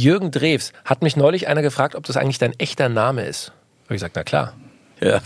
[0.00, 3.48] Jürgen Drews hat mich neulich einer gefragt, ob das eigentlich dein echter Name ist.
[3.84, 4.54] Habe ich gesagt, na klar.
[4.98, 5.20] Ja,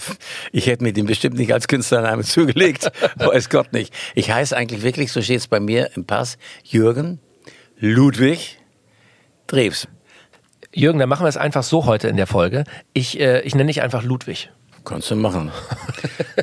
[0.52, 2.90] ich hätte mir den bestimmt nicht als Künstlername zugelegt.
[3.16, 3.94] Weiß Gott nicht.
[4.14, 7.20] Ich heiße eigentlich wirklich, so steht es bei mir im Pass, Jürgen
[7.78, 8.58] Ludwig
[9.46, 9.86] Drews.
[10.72, 12.64] Jürgen, dann machen wir es einfach so heute in der Folge.
[12.94, 14.50] Ich, äh, ich nenne dich einfach Ludwig.
[14.84, 15.52] Kannst du machen.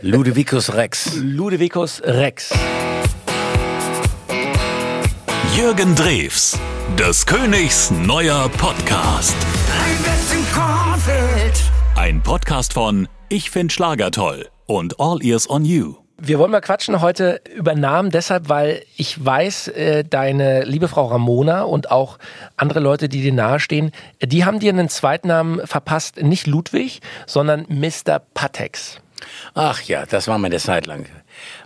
[0.02, 1.16] Ludwicus Rex.
[1.18, 2.54] Ludwicus Rex.
[5.56, 6.58] Jürgen Drews,
[6.98, 9.36] des Königs neuer Podcast.
[11.96, 15.96] Ein Podcast von Ich find Schlager toll und All Ears on You.
[16.18, 21.08] Wir wollen mal quatschen heute über Namen, deshalb, weil ich weiß, äh, deine liebe Frau
[21.08, 22.18] Ramona und auch
[22.58, 28.20] andere Leute, die dir nahestehen, die haben dir einen Zweitnamen verpasst, nicht Ludwig, sondern Mr.
[28.34, 29.00] Patex.
[29.54, 31.06] Ach ja, das war meine Zeit lang.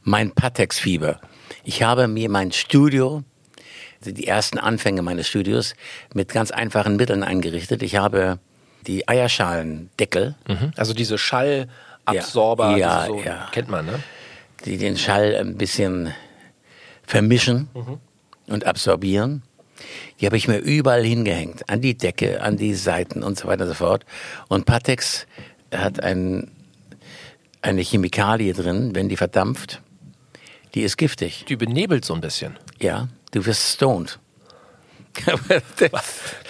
[0.03, 1.19] Mein Patex-Fieber.
[1.63, 3.23] Ich habe mir mein Studio,
[4.03, 5.75] die ersten Anfänge meines Studios,
[6.13, 7.81] mit ganz einfachen Mitteln eingerichtet.
[7.83, 8.39] Ich habe
[8.87, 10.35] die Eierschalendeckel,
[10.75, 13.47] Also diese Schallabsorber, Ja, diese so, ja.
[13.51, 13.99] kennt man, ne?
[14.65, 16.13] die den Schall ein bisschen
[17.03, 17.67] vermischen
[18.47, 19.43] und absorbieren.
[20.19, 23.63] Die habe ich mir überall hingehängt, an die Decke, an die Seiten und so weiter
[23.63, 24.05] und so fort.
[24.47, 25.27] Und Patex
[25.73, 26.49] hat ein,
[27.61, 29.81] eine Chemikalie drin, wenn die verdampft,
[30.73, 31.45] die ist giftig.
[31.49, 32.57] Die benebelt so ein bisschen.
[32.79, 34.19] Ja, du wirst stoned.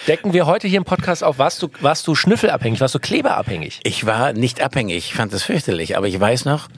[0.08, 3.80] Decken wir heute hier im Podcast auf, warst du, warst du schnüffelabhängig, warst du kleberabhängig?
[3.84, 6.68] Ich war nicht abhängig, ich fand das fürchterlich, aber ich weiß noch,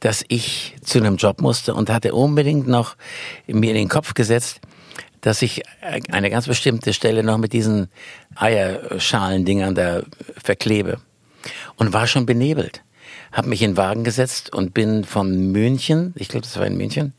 [0.00, 2.96] dass ich zu einem Job musste und hatte unbedingt noch
[3.46, 4.60] mir in den Kopf gesetzt,
[5.20, 5.62] dass ich
[6.10, 7.88] eine ganz bestimmte Stelle noch mit diesen
[8.34, 10.02] Eierschalendingern da
[10.36, 11.00] verklebe
[11.76, 12.82] und war schon benebelt.
[13.32, 16.76] Hab mich in den Wagen gesetzt und bin von München, ich glaube, das war in
[16.76, 17.12] München,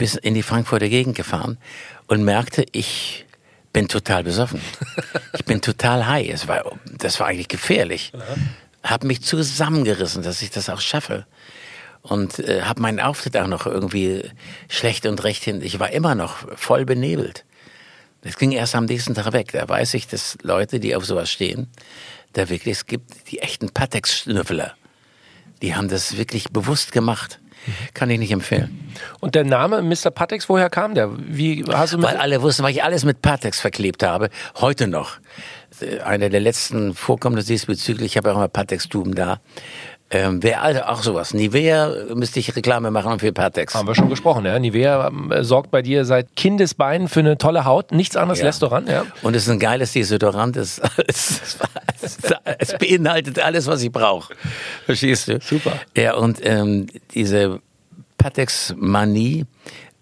[0.00, 1.58] bis in die Frankfurter Gegend gefahren
[2.06, 3.26] und merkte, ich
[3.70, 4.62] bin total besoffen.
[5.34, 6.28] Ich bin total high.
[6.28, 8.12] Es war, das war eigentlich gefährlich.
[8.82, 11.26] Hab mich zusammengerissen, dass ich das auch schaffe.
[12.02, 14.22] Und äh, habe meinen Auftritt auch noch irgendwie
[14.68, 15.60] schlecht und recht hin.
[15.62, 17.44] Ich war immer noch voll benebelt.
[18.22, 19.52] Das ging erst am nächsten Tag weg.
[19.52, 21.68] Da weiß ich, dass Leute, die auf sowas stehen,
[22.32, 24.74] da wirklich, es gibt die echten Patex-Schnüffler.
[25.62, 27.38] Die haben das wirklich bewusst gemacht.
[27.94, 28.90] Kann ich nicht empfehlen.
[29.20, 30.10] Und der Name Mr.
[30.10, 31.10] Patex, woher kam der?
[31.18, 34.30] Wie hast du Weil alle wussten, weil ich alles mit Patex verklebt habe.
[34.56, 35.18] Heute noch.
[35.80, 39.40] Äh, Einer der letzten Vorkommnisse diesbezüglich, ich habe ja auch mal Patex-Tuben da.
[40.12, 41.34] Ähm, Wäre also auch sowas.
[41.34, 43.74] Nivea müsste ich Reklame machen für Patex.
[43.74, 44.58] Haben wir schon gesprochen, ja.
[44.58, 47.92] Nivea ähm, sorgt bei dir seit Kindesbeinen für eine tolle Haut.
[47.92, 48.46] Nichts anderes Ja.
[48.46, 49.06] lässt du ran, ja.
[49.22, 50.56] Und es ist ein geiles Desodorant.
[50.56, 51.56] Es, es,
[52.02, 52.18] es,
[52.58, 54.34] es beinhaltet alles, was ich brauche.
[54.84, 55.38] Verstehst du?
[55.40, 55.74] Super.
[55.96, 57.60] Ja, und ähm, diese
[58.18, 59.46] Patex-Manie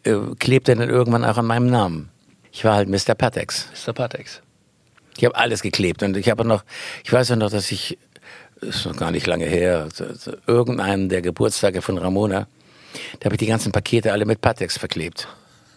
[0.04, 2.08] äh, klebte dann irgendwann auch an meinem Namen.
[2.50, 3.14] Ich war halt Mr.
[3.14, 3.68] Patex.
[3.86, 3.92] Mr.
[3.92, 4.40] Patex.
[5.18, 6.64] Ich habe alles geklebt und ich habe noch,
[7.04, 7.98] ich weiß ja noch, dass ich,
[8.60, 9.88] ist noch gar nicht lange her,
[10.46, 12.46] irgendeinen der Geburtstage von Ramona,
[13.20, 15.28] da habe ich die ganzen Pakete alle mit Patex verklebt.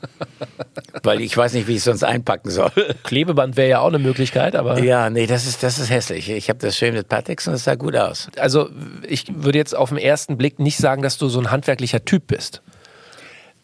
[1.04, 2.72] Weil ich weiß nicht, wie ich es sonst einpacken soll.
[3.04, 6.30] Klebeband wäre ja auch eine Möglichkeit, aber Ja, nee, das ist, das ist hässlich.
[6.30, 8.28] Ich habe das schön mit Patex und es sah gut aus.
[8.38, 8.70] also
[9.08, 12.28] ich würde jetzt auf den ersten Blick nicht sagen, dass du so ein handwerklicher Typ
[12.28, 12.62] bist.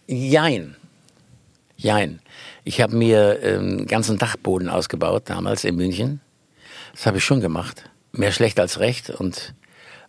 [0.06, 0.76] Jein.
[1.76, 2.20] Jein.
[2.64, 6.22] Ich habe mir ähm, einen ganzen Dachboden ausgebaut, damals in München.
[6.94, 7.90] Das habe ich schon gemacht.
[8.12, 9.10] Mehr schlecht als recht.
[9.10, 9.54] Und,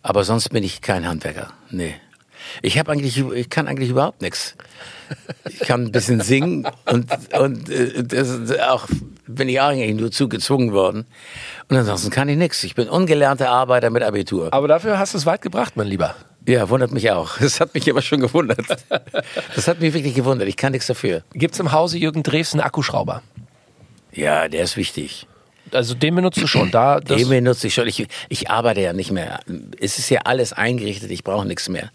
[0.01, 1.51] aber sonst bin ich kein Handwerker.
[1.69, 1.95] Nee.
[2.61, 4.55] Ich habe eigentlich, ich kann eigentlich überhaupt nichts.
[5.43, 8.87] Ich kann ein bisschen singen und, und äh, das ist auch
[9.29, 11.05] bin ich eigentlich nur zugezwungen worden.
[11.69, 12.63] Und ansonsten kann ich nichts.
[12.63, 14.51] Ich bin ungelernter Arbeiter mit Abitur.
[14.53, 16.15] Aber dafür hast du es weit gebracht, mein Lieber.
[16.47, 17.37] Ja, wundert mich auch.
[17.37, 18.65] Das hat mich aber schon gewundert.
[19.55, 20.47] Das hat mich wirklich gewundert.
[20.47, 21.23] Ich kann nichts dafür.
[21.33, 23.21] Gibt's im Hause Jürgen Drews einen Akkuschrauber?
[24.11, 25.27] Ja, der ist wichtig.
[25.73, 26.71] Also den benutzt du schon.
[26.71, 27.87] Da, Den benutze ich schon.
[27.87, 29.39] Ich, ich arbeite ja nicht mehr.
[29.79, 31.89] Es ist ja alles eingerichtet, ich brauche nichts mehr.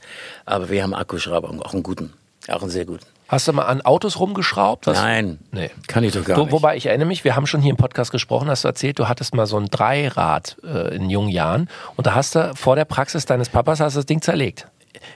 [0.44, 2.12] Aber wir haben Akkuschrauber, auch einen guten.
[2.48, 3.04] Auch einen sehr guten.
[3.28, 4.86] hast du mal an Autos rumgeschraubt?
[4.86, 4.98] Was?
[4.98, 5.70] Nein, Nee.
[5.86, 6.52] kann ich doch gar Wo, nicht.
[6.52, 9.08] wobei ich erinnere mich, wir haben schon hier im Podcast gesprochen, hast du erzählt, du
[9.08, 12.84] hattest mal so ein Dreirad äh, in jungen Jahren und da hast du vor der
[12.84, 14.66] Praxis deines Papas hast du das Ding zerlegt.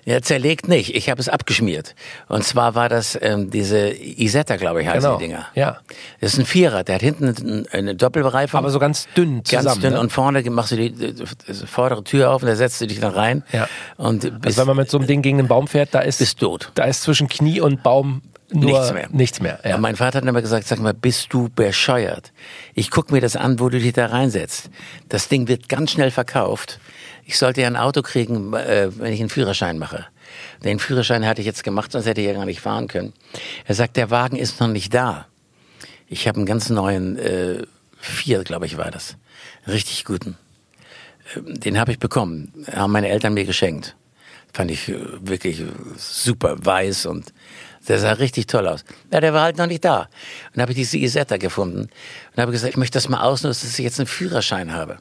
[0.05, 0.95] Ja, zerlegt nicht.
[0.95, 1.95] Ich habe es abgeschmiert.
[2.29, 5.19] Und zwar war das ähm, diese Isetta, glaube ich, heißen Genau.
[5.19, 5.47] die Dinger.
[5.55, 5.79] Ja.
[6.21, 6.89] Das ist ein Vierrad.
[6.89, 8.59] Der hat hinten eine, Doppelbereifung.
[8.59, 9.67] Aber so ganz dünn zusammen.
[9.67, 10.01] ganz dünn ne?
[10.01, 11.25] und vorne machst du die, die,
[11.67, 13.45] vordere Tür auf und da setzt du dich dann rein.
[13.53, 13.69] Ja.
[13.97, 16.19] Und also bist, wenn man mit so einem Ding gegen den Baum fährt, da ist,
[16.19, 16.71] bist tot.
[16.75, 19.09] da ist zwischen Knie und Baum nur Nichts mehr.
[19.11, 19.61] Nichts mehr.
[19.65, 19.77] Ja.
[19.79, 22.33] Mein Vater hat immer gesagt, sag mal, bist du bescheuert?
[22.75, 24.71] Ich guck mir das an, wo du dich da reinsetzt.
[25.09, 26.81] Das Ding wird ganz schnell verkauft.
[27.27, 30.07] Ich sollte ja ein Auto kriegen, äh, wenn ich einen Führerschein mache.
[30.65, 33.13] Den Führerschein hatte ich jetzt gemacht, sonst hätte ich ja gar nicht fahren können.
[33.67, 35.27] Er sagt, der Wagen ist noch nicht da.
[36.09, 37.63] Ich habe einen ganz neuen äh,
[38.01, 39.17] 4, glaube ich, war das.
[39.67, 40.39] Richtig guten.
[41.37, 42.53] Ähm, Den habe ich bekommen.
[42.73, 43.95] Haben meine Eltern mir geschenkt.
[44.55, 45.63] Fand ich äh, wirklich
[45.97, 47.33] super weiß und
[47.89, 48.85] der sah richtig toll aus.
[49.13, 50.03] Ja, der war halt noch nicht da.
[50.03, 50.09] Und
[50.55, 51.89] dann habe ich diese Isetta gefunden
[52.35, 54.99] und habe gesagt, ich möchte das mal ausnutzen, dass ich jetzt einen Führerschein habe.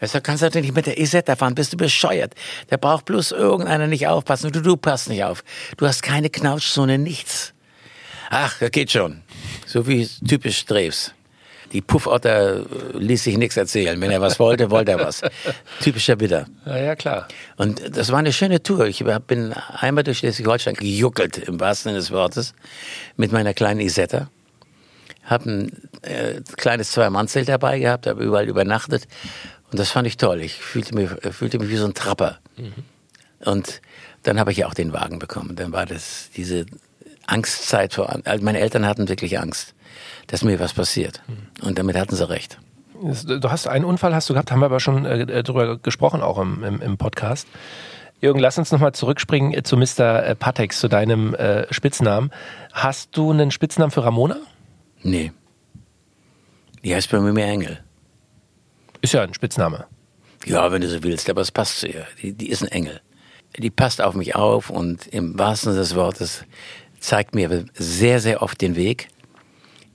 [0.00, 2.34] Er sagt, kannst du nicht mit der Isetta fahren, bist du bescheuert.
[2.70, 4.52] Der braucht bloß irgendeiner nicht aufpassen.
[4.52, 5.42] Du, du passt nicht auf.
[5.76, 7.52] Du hast keine Knautschzone, nichts.
[8.30, 9.22] Ach, das geht schon.
[9.66, 11.12] So wie typisch Drews.
[11.72, 14.00] Die Puffotter äh, ließ sich nichts erzählen.
[14.00, 15.22] Wenn er was wollte, wollte er was.
[15.80, 16.46] Typischer Widder.
[16.64, 17.28] Ja, ja, klar.
[17.56, 18.86] Und das war eine schöne Tour.
[18.86, 22.54] Ich bin einmal durch Schleswig-Holstein gejuckelt, im wahrsten Sinne des Wortes,
[23.16, 24.30] mit meiner kleinen Isetta.
[25.24, 25.72] Hab ein
[26.02, 29.06] äh, kleines Zwei-Mann-Zelt dabei gehabt, habe überall übernachtet.
[29.70, 30.40] Und das fand ich toll.
[30.40, 32.38] Ich fühlte mich, fühlte mich wie so ein Trapper.
[33.44, 33.82] Und
[34.22, 35.54] dann habe ich ja auch den Wagen bekommen.
[35.56, 36.64] Dann war das diese
[37.26, 38.20] Angstzeit vor.
[38.24, 39.74] Also meine Eltern hatten wirklich Angst,
[40.28, 41.22] dass mir was passiert.
[41.62, 42.58] Und damit hatten sie recht.
[42.94, 46.38] Du hast einen Unfall hast du gehabt, haben wir aber schon äh, drüber gesprochen, auch
[46.38, 47.46] im, im, im Podcast.
[48.20, 50.24] Jürgen, lass uns nochmal zurückspringen äh, zu Mr.
[50.24, 52.30] äh, Patex, zu deinem äh, Spitznamen.
[52.72, 54.38] Hast du einen Spitznamen für Ramona?
[55.02, 55.32] Nee.
[56.82, 57.78] Die heißt bei mir mehr Engel.
[59.00, 59.86] Ist ja ein Spitzname.
[60.44, 62.06] Ja, wenn du so willst, aber es passt zu ihr.
[62.20, 63.00] Die, die ist ein Engel.
[63.56, 66.44] Die passt auf mich auf und im wahrsten Sinne des Wortes
[67.00, 69.08] zeigt mir sehr, sehr oft den Weg,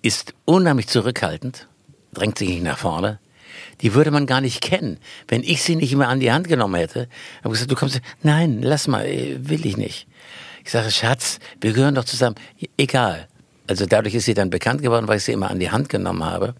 [0.03, 1.67] ist unheimlich zurückhaltend,
[2.13, 3.19] drängt sich nicht nach vorne.
[3.81, 6.75] Die würde man gar nicht kennen, wenn ich sie nicht immer an die Hand genommen
[6.75, 7.07] hätte.
[7.43, 10.07] Habe gesagt, du kommst, nein, lass mal, äh, will ich nicht.
[10.63, 12.35] Ich sage, Schatz, wir gehören doch zusammen.
[12.77, 13.27] Egal.
[13.65, 16.23] Also dadurch ist sie dann bekannt geworden, weil ich sie immer an die Hand genommen
[16.23, 16.53] habe.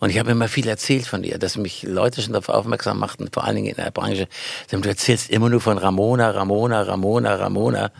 [0.00, 3.28] Und ich habe immer viel erzählt von ihr, dass mich Leute schon darauf aufmerksam machten,
[3.30, 4.28] vor allen Dingen in der Branche.
[4.70, 7.90] Du erzählst immer nur von Ramona, Ramona, Ramona, Ramona.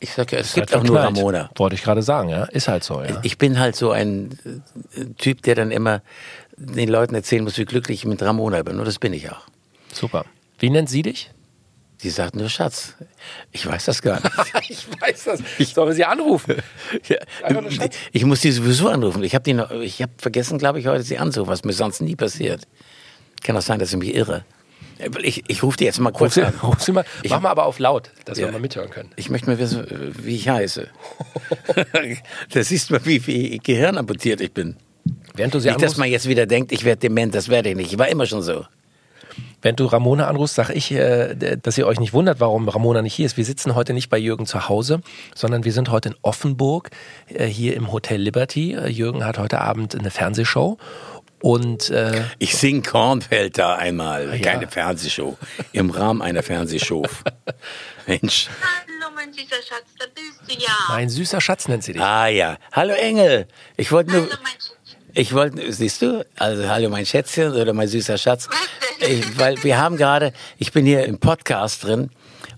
[0.00, 1.00] Ich sage, ja, es gibt Halt auch nur.
[1.00, 1.50] Ramona.
[1.56, 2.44] Wollte ich gerade sagen, ja.
[2.44, 3.18] Ist halt so, ja.
[3.22, 4.38] Ich bin halt so ein
[4.94, 6.02] äh, Typ, der dann immer
[6.56, 8.78] den Leuten erzählen muss, wie glücklich ich mit Ramona bin.
[8.78, 9.42] Und das bin ich auch.
[9.92, 10.24] Super.
[10.58, 11.30] Wie nennt sie dich?
[12.02, 12.94] Die sagt nur Schatz.
[13.52, 14.34] Ich weiß das gar nicht.
[14.68, 15.40] ich weiß das.
[15.58, 16.56] Ich soll sie anrufen.
[17.08, 17.18] Ja,
[18.12, 19.22] ich muss die sowieso anrufen.
[19.22, 22.00] Ich habe die noch, ich habe vergessen, glaube ich, heute sie anzurufen, was mir sonst
[22.00, 22.62] nie passiert.
[23.42, 24.44] Kann auch sein, dass ich mich irre.
[25.22, 26.54] Ich, ich rufe die jetzt mal Ruf kurz sie, an.
[26.62, 27.04] ruf mal.
[27.22, 28.46] Ich- Mach mal aber auf laut, dass Ja.
[28.46, 29.10] wir mal mithören können.
[29.16, 29.86] Ich möchte mal wissen,
[30.22, 30.88] wie ich heiße.
[32.52, 34.76] da siehst du mal, wie, wie gehirnamputiert ich bin.
[35.34, 37.76] Während du sie Nicht, dass man jetzt wieder denkt, ich werde dement, das werde ich
[37.76, 37.92] nicht.
[37.92, 38.64] Ich war immer schon so.
[39.62, 43.14] während du Ramona anrufst, sag ich, äh, dass ihr euch nicht wundert, warum Ramona nicht
[43.14, 43.36] hier ist.
[43.36, 45.00] Wir sitzen heute nicht bei Jürgen zu Hause,
[45.34, 46.90] sondern wir sind heute in Offenburg,
[47.28, 48.72] äh, hier im Hotel Liberty.
[48.74, 50.78] Äh, Jürgen hat heute Abend eine Fernsehshow.
[51.40, 54.52] Und äh, Ich sing Kornfeld da einmal, ja.
[54.52, 55.36] keine Fernsehshow,
[55.72, 57.04] im Rahmen einer Fernsehshow.
[58.06, 58.48] Mensch.
[58.62, 60.70] Hallo, mein süßer Schatz, da bist du ja.
[60.88, 62.02] mein süßer Schatz nennt sie dich.
[62.02, 63.46] Ah ja, hallo Engel.
[63.76, 64.28] Ich wollte nur,
[65.12, 68.48] ich wollte, siehst du, also hallo mein Schätzchen oder mein süßer Schatz.
[69.00, 72.10] Ich, weil wir haben gerade, ich bin hier im Podcast drin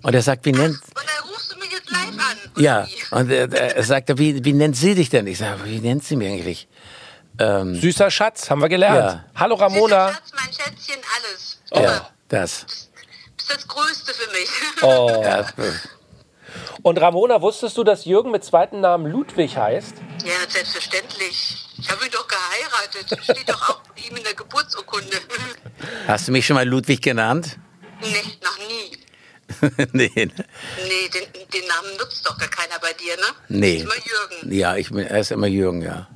[0.03, 2.63] und er sagt, wie nennt, Und dann rufst du mich jetzt live an.
[2.63, 5.27] ja, und er, er sagt, wie, wie nennt sie dich denn?
[5.27, 6.67] Ich sage, wie nennt sie mich eigentlich?
[7.39, 8.97] Süßer Schatz, haben wir gelernt.
[8.97, 9.25] Ja.
[9.35, 10.13] Hallo Süßer Ramona.
[10.13, 11.59] Schatz, mein Schätzchen, alles.
[11.73, 12.65] Ja, das.
[13.37, 14.49] bist das Größte für mich.
[14.81, 15.21] Oh.
[15.23, 15.45] Ja,
[16.81, 19.93] Und Ramona, wusstest du, dass Jürgen mit zweiten Namen Ludwig heißt?
[20.25, 21.65] Ja, selbstverständlich.
[21.77, 23.23] Ich habe ihn doch geheiratet.
[23.23, 25.17] Steht doch auch bei ihm in der Geburtsurkunde.
[26.07, 27.57] hast du mich schon mal Ludwig genannt?
[28.01, 28.97] nee, noch nie.
[29.93, 30.11] nee.
[30.15, 30.31] ne?
[30.83, 33.23] Nee, den, den Namen nutzt doch gar keiner bei dir, ne?
[33.47, 33.75] Nee.
[33.77, 34.51] Ist immer Jürgen.
[34.53, 36.07] Ja, ich bin, er ist immer Jürgen, ja.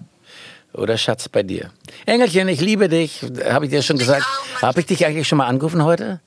[0.74, 1.72] Oder Schatz bei dir.
[2.06, 3.22] Engelchen, ich liebe dich.
[3.46, 4.26] Habe ich dir schon gesagt?
[4.62, 6.20] Habe ich dich eigentlich schon mal angerufen heute?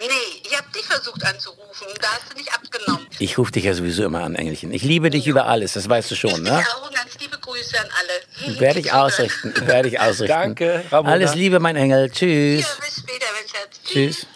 [0.00, 0.06] Nee,
[0.42, 1.86] ich habe dich versucht anzurufen.
[2.00, 3.06] Da hast du nicht abgenommen.
[3.18, 4.72] Ich rufe dich ja sowieso immer an, Engelchen.
[4.72, 6.48] Ich liebe dich über alles, das weißt du schon, ne?
[6.48, 8.58] Ja, und ganz liebe Grüße an alle.
[8.58, 10.28] Werde ich ausrichten, werde ich ausrichten.
[10.28, 11.12] Danke, Ramona.
[11.12, 12.06] Alles Liebe, mein Engel.
[12.06, 12.78] Ja, Tschüss.
[12.80, 13.80] bis später, mein Schatz.
[13.84, 14.26] Tschüss.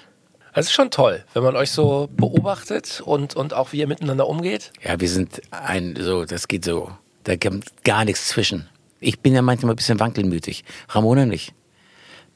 [0.53, 4.29] Das ist schon toll, wenn man euch so beobachtet und, und auch wie ihr miteinander
[4.29, 4.71] umgeht.
[4.83, 6.93] Ja, wir sind ein, so, das geht so.
[7.25, 8.69] Da kommt gar nichts zwischen.
[9.05, 10.65] Ich bin ja manchmal ein bisschen wankelmütig.
[10.89, 11.53] Ramona nicht.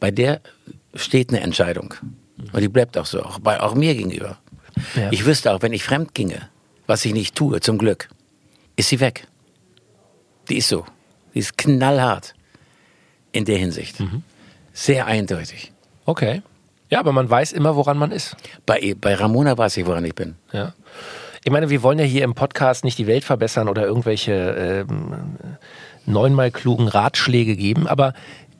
[0.00, 0.40] Bei der
[0.94, 1.94] steht eine Entscheidung.
[2.52, 4.38] Und die bleibt auch so, auch, bei, auch mir gegenüber.
[4.94, 5.10] Ja.
[5.10, 6.48] Ich wüsste auch, wenn ich fremd ginge,
[6.87, 8.08] was ich nicht tue, zum Glück,
[8.76, 9.26] ist sie weg.
[10.48, 10.84] Die ist so.
[11.34, 12.34] Die ist knallhart
[13.32, 13.98] in der Hinsicht.
[13.98, 14.22] Mhm.
[14.72, 15.72] Sehr eindeutig.
[16.04, 16.42] Okay.
[16.90, 18.37] Ja, aber man weiß immer, woran man ist.
[18.64, 20.37] Bei, bei Ramona weiß ich, woran ich bin.
[20.52, 20.75] Ja.
[21.44, 25.14] Ich meine, wir wollen ja hier im Podcast nicht die Welt verbessern oder irgendwelche ähm,
[26.08, 28.14] neunmal klugen Ratschläge geben, aber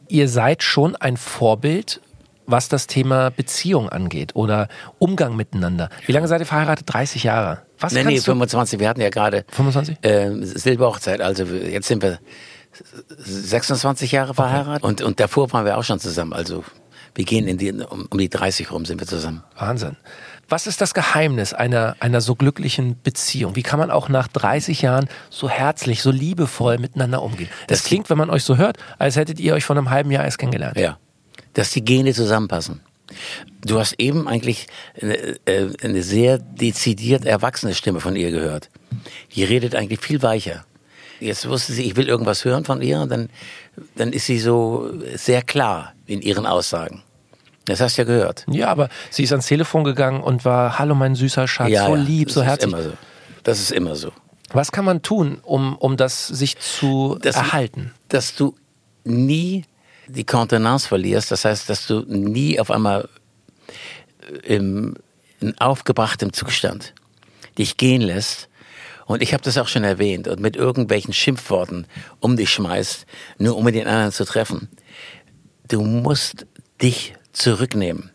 [0.09, 2.01] ihr seid schon ein Vorbild,
[2.47, 5.91] was das Thema Beziehung angeht oder Umgang miteinander.
[6.07, 6.87] Wie lange seid ihr verheiratet?
[6.93, 7.63] 30 Jahre.
[7.79, 8.33] Was Nee, nee, kannst du?
[8.33, 8.81] 25.
[8.81, 9.99] Wir hatten ja gerade 25?
[10.03, 11.21] äh, Silberhochzeit.
[11.21, 12.19] Also jetzt sind wir
[13.19, 16.33] 26 Jahre verheiratet und, und davor waren wir auch schon zusammen.
[16.33, 16.65] Also
[17.15, 19.43] wir gehen in die, um, um die 30 rum sind wir zusammen.
[19.59, 19.97] Wahnsinn.
[20.49, 23.55] Was ist das Geheimnis einer, einer so glücklichen Beziehung?
[23.55, 27.49] Wie kann man auch nach 30 Jahren so herzlich, so liebevoll miteinander umgehen?
[27.67, 30.11] Das, Das- klingt, wenn man euch so hört, als hättet ihr euch vor einem halben
[30.11, 30.79] Jahr erst kennengelernt.
[30.79, 30.99] Ja.
[31.53, 32.81] Dass die Gene zusammenpassen.
[33.65, 34.67] Du hast eben eigentlich
[35.01, 38.71] eine, äh, eine sehr dezidiert erwachsene Stimme von ihr gehört.
[39.35, 40.65] Die redet eigentlich viel weicher.
[41.21, 43.29] Jetzt wusste sie, ich will irgendwas hören von ihr, und dann,
[43.97, 47.03] dann ist sie so sehr klar in ihren Aussagen.
[47.69, 48.45] Das hast du ja gehört.
[48.51, 52.29] Ja, aber sie ist ans Telefon gegangen und war, hallo mein süßer Schatz, so lieb,
[52.29, 52.73] das so ist herzlich.
[52.73, 52.93] Immer so.
[53.45, 54.13] Das ist immer so.
[54.51, 57.93] Was kann man tun, um, um das sich zu Das- erhalten?
[58.09, 58.55] dass du
[59.05, 59.65] nie
[60.07, 63.09] die Kontenance verlierst, das heißt, dass du nie auf einmal
[64.45, 64.95] im,
[65.41, 66.95] in aufgebrachtem Zustand
[67.59, 68.49] dich gehen lässt.
[69.07, 71.87] Und ich habe das auch schon erwähnt und mit irgendwelchen Schimpfworten
[72.21, 73.07] um dich schmeißt,
[73.39, 74.69] nur um mit den anderen zu treffen.
[75.69, 76.47] Du musst
[76.83, 78.11] dich zurücknehmen,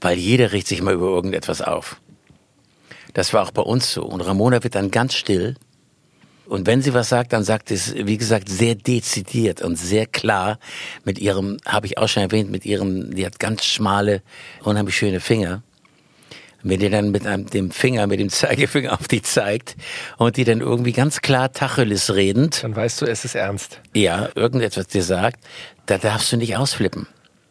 [0.00, 2.00] weil jeder regt sich mal über irgendetwas auf.
[3.14, 4.02] Das war auch bei uns so.
[4.02, 5.56] Und Ramona wird dann ganz still
[6.50, 10.58] und wenn sie was sagt, dann sagt es, wie gesagt, sehr dezidiert und sehr klar
[11.04, 14.20] mit ihrem, habe ich auch schon erwähnt, mit ihrem, die hat ganz schmale,
[14.64, 15.62] unheimlich schöne Finger.
[16.64, 19.76] Wenn die dann mit einem, dem Finger, mit dem Zeigefinger auf die zeigt
[20.18, 23.80] und die dann irgendwie ganz klar Tacheles redend, Dann weißt du, es ist ernst.
[23.94, 25.38] ja, irgendetwas dir sagt,
[25.86, 27.06] da darfst du nicht ausflippen.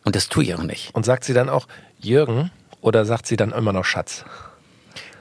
[0.06, 0.94] Und das tue ich auch nicht.
[0.94, 1.68] Und sagt sie dann auch
[2.00, 2.51] Jürgen
[2.82, 4.25] oder sagt sie dann immer noch Schatz?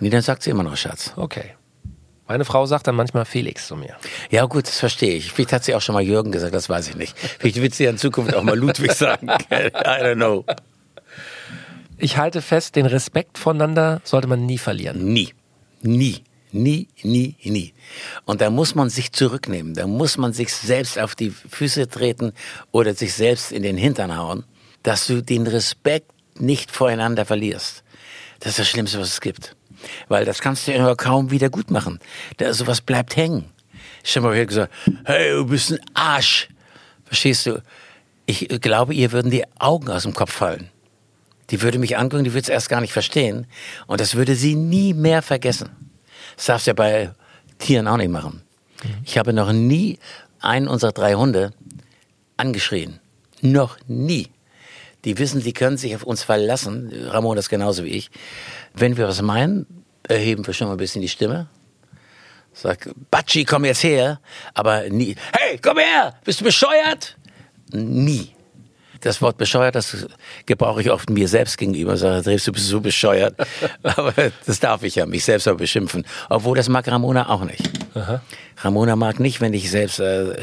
[0.01, 1.13] Nee, dann sagt sie immer noch Schatz.
[1.17, 1.55] Okay.
[2.29, 3.97] Meine Frau sagt dann manchmal Felix zu mir.
[4.31, 5.33] Ja gut, das verstehe ich.
[5.33, 7.17] Vielleicht hat sie auch schon mal Jürgen gesagt, das weiß ich nicht.
[7.17, 9.29] Vielleicht wird sie ja in Zukunft auch mal Ludwig sagen.
[9.51, 10.45] I don't know.
[11.97, 15.13] Ich halte fest, den Respekt voneinander sollte man nie verlieren.
[15.13, 15.33] Nie.
[15.83, 16.23] Nie.
[16.51, 17.75] Nie, nie, nie.
[18.25, 19.75] Und da muss man sich zurücknehmen.
[19.75, 22.33] Da muss man sich selbst auf die Füße treten
[22.73, 24.45] oder sich selbst in den Hintern hauen,
[24.89, 27.85] dass du den Respekt nicht voreinander verlierst.
[28.41, 29.55] Das ist das Schlimmste, was es gibt.
[30.09, 31.99] Weil das kannst du immer kaum wieder gut machen.
[32.39, 33.51] Da, sowas bleibt hängen.
[34.03, 34.73] Ich habe mal gesagt,
[35.05, 36.49] hey, du bist ein Arsch.
[37.05, 37.63] Verstehst du?
[38.25, 40.71] Ich glaube, ihr würden die Augen aus dem Kopf fallen.
[41.51, 43.47] Die würde mich angucken, die würde es erst gar nicht verstehen.
[43.89, 45.69] Und das würde sie nie mehr vergessen.
[46.37, 47.11] Das darfst du ja bei
[47.59, 48.41] Tieren auch nicht machen.
[49.05, 49.99] Ich habe noch nie
[50.41, 51.53] einen unserer drei Hunde
[52.39, 53.01] angeschrien.
[53.43, 54.29] Noch nie.
[55.05, 56.93] Die wissen, sie können sich auf uns verlassen.
[57.09, 58.11] Ramon ist genauso wie ich.
[58.75, 59.67] Wenn wir was meinen,
[60.03, 61.49] erheben wir schon mal ein bisschen die Stimme.
[62.53, 64.21] Sag, Batschi, komm jetzt her.
[64.55, 67.17] Aber nie, hey, komm her, bist du bescheuert?
[67.73, 68.33] Nie.
[69.01, 70.09] Das Wort bescheuert, das
[70.45, 71.97] gebrauche ich oft mir selbst gegenüber.
[71.97, 73.37] Sage, Dres, du bist so bescheuert.
[73.85, 74.13] aber
[74.45, 76.05] das darf ich ja, mich selbst aber beschimpfen.
[76.29, 77.63] Obwohl, das mag Ramona auch nicht.
[78.57, 80.37] Ramona mag nicht, wenn ich selbst, äh,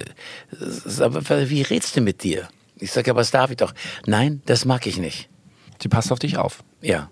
[1.00, 2.47] aber wie redst du mit dir?
[2.79, 3.74] Ich sage, aber das darf ich doch.
[4.05, 5.29] Nein, das mag ich nicht.
[5.82, 6.63] Sie passt auf dich auf.
[6.82, 7.10] Ja,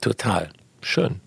[0.00, 0.50] total.
[0.84, 1.20] Schön.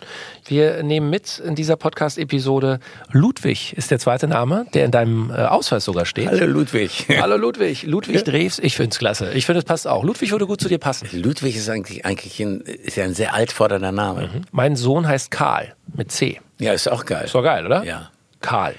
[0.46, 2.80] Wir nehmen mit in dieser Podcast-Episode
[3.12, 6.28] Ludwig ist der zweite Name, der in deinem äh, Ausweis sogar steht.
[6.28, 7.08] Hallo Ludwig.
[7.22, 7.84] Hallo Ludwig.
[7.84, 9.32] Ludwig Drews, ich finde es klasse.
[9.32, 10.04] Ich finde, es passt auch.
[10.04, 11.08] Ludwig würde gut zu dir passen.
[11.14, 14.30] Ludwig ist eigentlich, eigentlich ein, ist ja ein sehr altfordernder Name.
[14.52, 16.42] Mein Sohn heißt Karl mit C.
[16.60, 17.26] Ja, ist auch geil.
[17.26, 17.86] Ist doch geil, oder?
[17.86, 18.12] Ja.
[18.46, 18.76] Karl.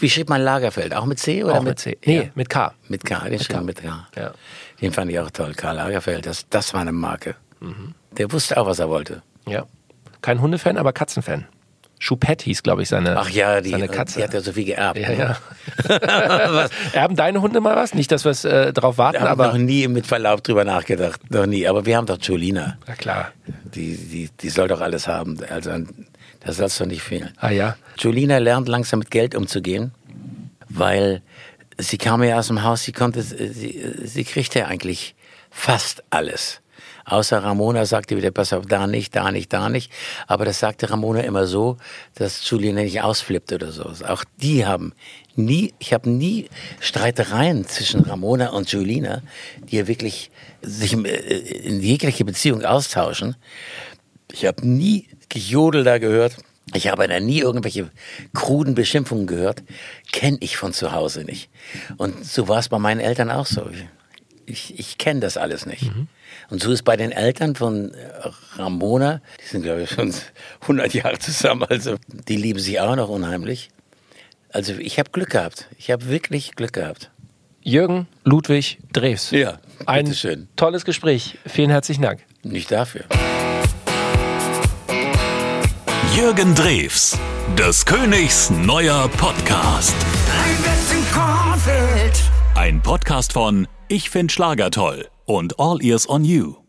[0.00, 0.94] Wie schrieb man Lagerfeld?
[0.94, 1.98] Auch mit C oder Auch mit C.
[2.06, 2.22] Nee, Ja.
[2.34, 2.72] mit K.
[2.88, 4.06] Mit K, den schrieb mit K.
[4.16, 4.32] Ja.
[4.80, 5.54] Den fand ich auch toll.
[5.54, 7.34] Karl Lagerfeld, das, das war eine Marke.
[7.60, 7.94] Mhm.
[8.12, 9.22] Der wusste auch, was er wollte.
[9.46, 9.66] Ja.
[10.22, 11.46] Kein Hundefan, aber Katzenfan.
[12.00, 14.18] Choupette hieß, glaube ich, seine, Ach ja, die, seine Katze.
[14.18, 15.00] die hat ja so viel geerbt.
[15.00, 15.36] ja, ja.
[16.92, 17.92] Erben deine Hunde mal was?
[17.94, 19.58] Nicht, dass wir äh, drauf warten, Ich habe noch aber.
[19.58, 21.28] nie mit Verlaub drüber nachgedacht.
[21.30, 21.66] Noch nie.
[21.66, 22.78] Aber wir haben doch Jolina.
[22.86, 23.32] Na klar.
[23.74, 25.38] Die, die, die soll doch alles haben.
[25.50, 25.72] Also,
[26.40, 27.32] das soll doch nicht fehlen.
[27.36, 27.76] Ah ja.
[27.98, 29.92] Julina lernt langsam mit Geld umzugehen,
[30.68, 31.22] weil
[31.78, 35.14] sie kam ja aus dem Haus, sie konnte, sie, sie kriegte eigentlich
[35.50, 36.60] fast alles.
[37.04, 39.90] Außer Ramona sagte wieder, pass auf, da nicht, da nicht, da nicht.
[40.26, 41.78] Aber das sagte Ramona immer so,
[42.14, 43.90] dass Julina nicht ausflippt oder so.
[44.06, 44.92] Auch die haben
[45.34, 49.22] nie, ich habe nie Streitereien zwischen Ramona und Julina,
[49.58, 50.30] die ja wirklich
[50.60, 53.36] sich äh, in jegliche Beziehung austauschen.
[54.30, 56.36] Ich habe nie Gejodel da gehört.
[56.74, 57.90] Ich habe da nie irgendwelche
[58.34, 59.62] kruden Beschimpfungen gehört.
[60.12, 61.48] Kenne ich von zu Hause nicht.
[61.96, 63.70] Und so war es bei meinen Eltern auch so.
[64.44, 65.90] Ich, ich kenne das alles nicht.
[66.50, 67.92] Und so ist bei den Eltern von
[68.56, 70.12] Ramona, die sind glaube ich schon
[70.62, 73.70] 100 Jahre zusammen, also die lieben sich auch noch unheimlich.
[74.50, 75.68] Also ich habe Glück gehabt.
[75.78, 77.10] Ich habe wirklich Glück gehabt.
[77.62, 79.30] Jürgen Ludwig Drews.
[79.30, 80.48] Ja, Ein bitteschön.
[80.56, 81.36] tolles Gespräch.
[81.46, 82.20] Vielen herzlichen Dank.
[82.42, 83.04] Nicht dafür.
[86.16, 87.18] Jürgen Drews,
[87.56, 89.94] des Königs neuer Podcast.
[92.54, 96.67] Ein Podcast von Ich find Schlager toll und All Ears on You.